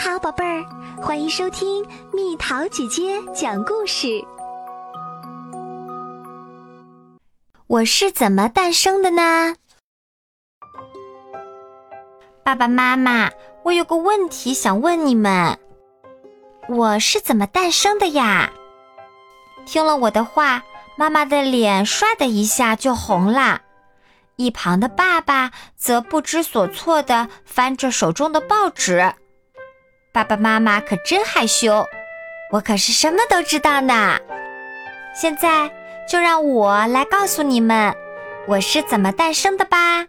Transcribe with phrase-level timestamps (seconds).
[0.00, 0.64] 好，宝贝儿，
[1.02, 4.24] 欢迎收听蜜桃姐姐讲故事。
[7.66, 9.56] 我是怎么诞生的呢？
[12.44, 13.28] 爸爸妈妈，
[13.64, 15.58] 我有个问题想问你们：
[16.68, 18.52] 我是怎么诞生的呀？
[19.66, 20.62] 听了我的话，
[20.96, 23.62] 妈妈的脸唰的一下就红了，
[24.36, 29.12] 一旁的爸爸则不知所措的翻着手中的报纸。
[30.18, 31.86] 爸爸妈妈可真害羞，
[32.50, 34.18] 我可是什么都知道呢。
[35.14, 35.70] 现在
[36.08, 37.94] 就让我来告诉你们，
[38.48, 40.06] 我是怎么诞生的吧。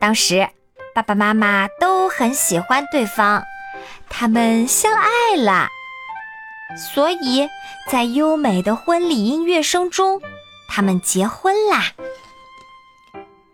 [0.00, 0.48] 当时，
[0.92, 3.44] 爸爸妈妈都很喜欢对方，
[4.10, 5.68] 他们相爱了，
[6.76, 7.48] 所以
[7.88, 10.20] 在优美的婚礼音乐声中，
[10.68, 11.92] 他们结婚啦。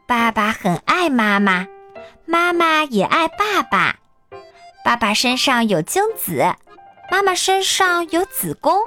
[0.06, 1.66] 爸爸很爱妈妈，
[2.24, 3.96] 妈妈也爱爸爸。
[4.92, 6.54] 爸爸身上有精子，
[7.10, 8.78] 妈妈身上有子宫。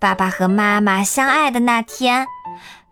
[0.00, 2.26] 爸爸和妈妈相爱的那天，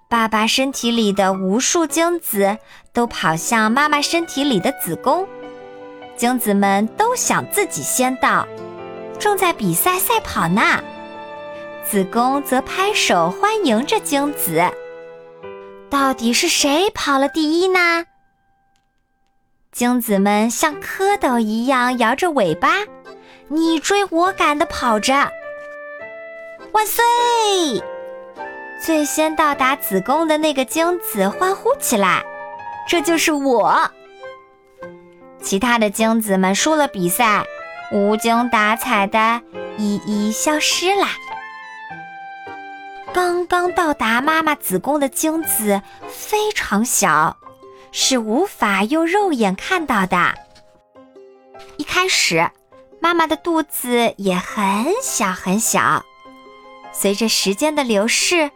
[0.09, 2.59] 爸爸身体里的无数精子
[2.92, 5.27] 都跑向妈妈身体里的子宫，
[6.17, 8.47] 精子们都想自己先到，
[9.19, 10.62] 正在比赛赛跑呢。
[11.84, 14.62] 子宫则拍手欢迎着精子。
[15.91, 18.05] 到底是谁跑了第一呢？
[19.73, 22.69] 精子们像蝌蚪一样摇着尾巴，
[23.49, 25.31] 你追我赶地跑着。
[26.73, 27.03] 万岁！
[28.85, 32.25] 最先到达子宫的那个精子欢呼起来
[32.89, 33.91] ：“这就是我！”
[35.41, 37.45] 其他的精子们输了比赛，
[37.93, 39.41] 无精打采的
[39.79, 41.09] 一一消失啦。
[43.12, 47.37] 刚刚到达妈妈子宫的精子非常小。
[47.93, 50.35] 是无法用肉眼看到的。
[51.77, 52.51] 一开始，
[53.01, 56.05] 妈妈的肚子也很小很小。
[56.93, 58.50] 随着时间的流逝，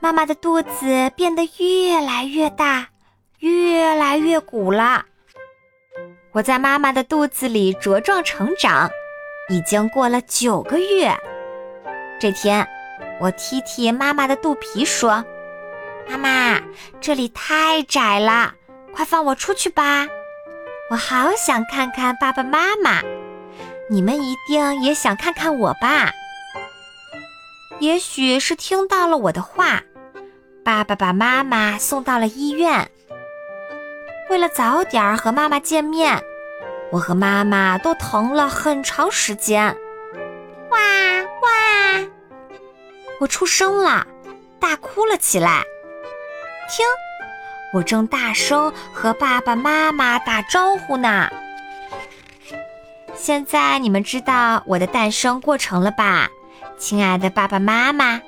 [0.00, 2.88] 妈妈的肚子变得越来越大，
[3.38, 5.04] 越来越鼓了。
[6.32, 8.90] 我在妈妈的肚子里茁壮成长，
[9.48, 11.16] 已经过了九个月。
[12.20, 12.66] 这天，
[13.20, 15.24] 我踢踢妈妈的肚皮说
[16.08, 16.60] ：“妈妈，
[17.00, 18.54] 这里太窄了。”
[18.94, 20.06] 快放我出去吧！
[20.90, 23.02] 我好想看看爸爸妈妈，
[23.90, 26.10] 你们一定也想看看我吧？
[27.78, 29.82] 也许是听到了我的话，
[30.64, 32.90] 爸爸把妈妈送到了医院。
[34.30, 36.22] 为了早点和妈妈见面，
[36.90, 39.76] 我和妈妈都疼了很长时间。
[40.70, 40.78] 哇
[41.42, 42.06] 哇！
[43.20, 44.06] 我出生了，
[44.58, 45.62] 大哭了起来。
[46.68, 46.84] 听。
[47.72, 51.28] 我正大声和爸爸妈妈打招呼呢。
[53.14, 56.28] 现在你们知道我的诞生过程了吧，
[56.78, 58.20] 亲爱的爸爸妈妈，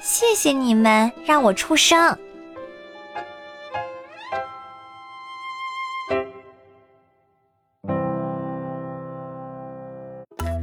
[0.00, 2.18] 谢谢你们让我出生。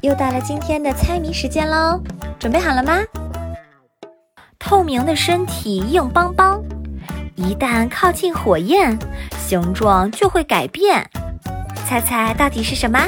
[0.02, 2.02] 又到了今天的猜谜时间喽，
[2.40, 3.00] 准备好了吗？
[4.58, 6.62] 透明的身体硬邦邦。
[7.40, 9.00] 一旦靠近火焰，
[9.38, 11.10] 形状就会改变。
[11.88, 13.00] 猜猜到底是什么？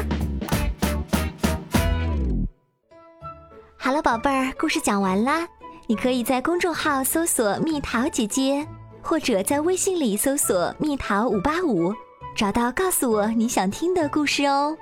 [3.78, 5.46] 好了，宝贝儿，故事讲完啦。
[5.86, 8.66] 你可以在公众号搜索“蜜桃姐姐”，
[9.04, 11.94] 或者在微信里搜索“蜜桃五八五”，
[12.34, 14.78] 找到告诉我你想听的故事哦。